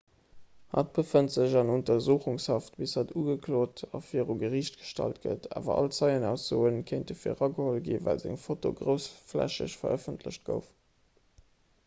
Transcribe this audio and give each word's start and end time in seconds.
hatt 0.75 0.93
befënnt 0.99 1.31
sech 1.33 1.51
an 1.59 1.67
untersuchungshaft 1.73 2.77
bis 2.83 2.93
hatt 2.99 3.11
ugeklot 3.23 3.83
a 3.99 3.99
viru 4.05 4.35
geriicht 4.43 4.79
gestallt 4.79 5.19
gëtt 5.27 5.45
awer 5.61 5.77
all 5.83 5.89
zeienaussoe 5.97 6.71
kéinte 6.93 7.17
virageholl 7.25 7.77
sinn 7.89 8.01
well 8.09 8.21
seng 8.25 8.39
foto 8.47 8.71
groussflächeg 8.81 9.77
verëffentlecht 9.83 10.45
gouf 10.51 10.73